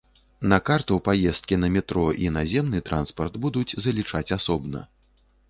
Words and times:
На 0.51 0.57
картку 0.69 0.95
паездкі 1.07 1.59
на 1.63 1.69
метро 1.75 2.05
і 2.23 2.31
наземны 2.39 2.79
транспарт 2.89 3.39
будуць 3.45 3.77
залічаць 3.87 4.27
асобна. 4.39 4.85